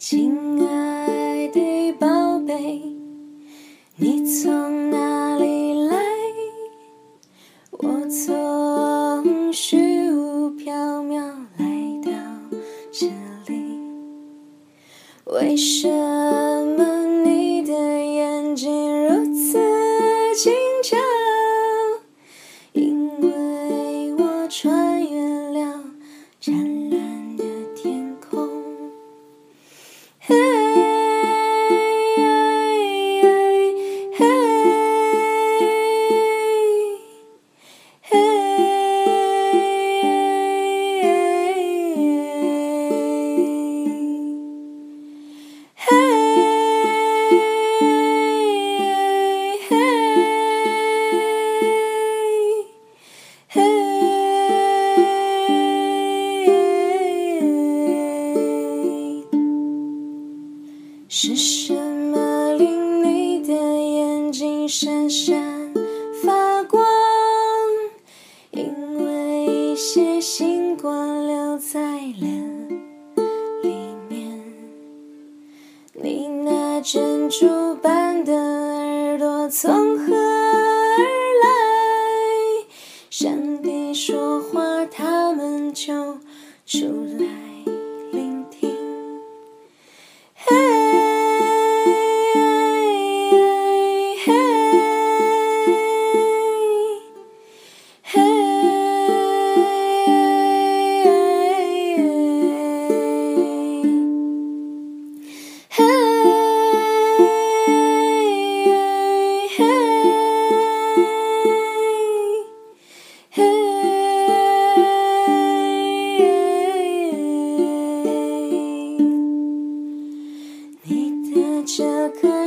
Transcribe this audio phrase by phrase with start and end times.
[0.00, 2.06] 亲爱的宝
[2.46, 2.82] 贝，
[3.96, 5.98] 你从哪里来？
[7.72, 10.72] 我从虚无缥
[11.04, 11.20] 缈
[11.58, 11.66] 来
[12.02, 12.10] 到
[12.90, 13.08] 这
[13.46, 13.78] 里，
[15.26, 19.58] 为什么你的眼睛如此
[20.34, 20.50] 清
[20.82, 20.96] 澈？
[22.72, 24.89] 因为我穿
[64.70, 65.74] 闪闪
[66.22, 66.80] 发光？
[68.52, 72.28] 因为一些星光留在了
[73.64, 73.74] 里
[74.08, 74.40] 面。
[75.94, 80.98] 你那珍珠般的耳朵从何而
[81.42, 81.48] 来？
[83.10, 85.92] 上帝说话，他们就
[86.64, 86.86] 出
[87.18, 87.26] 来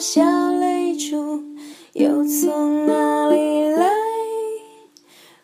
[0.00, 0.22] 小
[0.52, 1.42] 泪珠
[1.92, 3.86] 又从哪里来？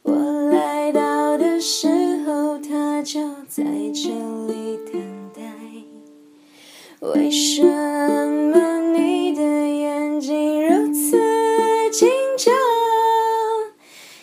[0.03, 0.15] 我
[0.51, 1.87] 来到的时
[2.25, 3.63] 候，它就在
[3.93, 4.09] 这
[4.47, 5.43] 里等待。
[7.01, 11.21] 为什么你的眼睛如此
[11.93, 12.51] 清澈？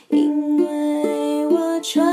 [0.10, 2.12] 因为我穿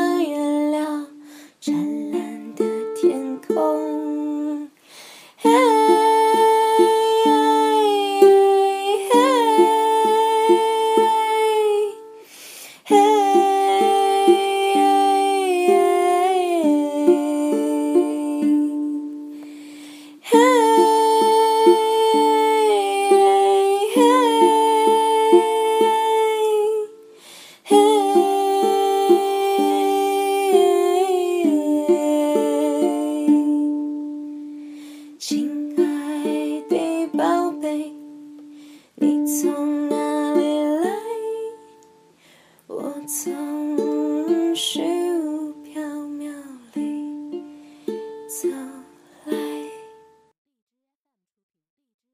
[39.27, 39.70] 从